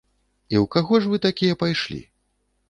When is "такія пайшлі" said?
1.27-2.01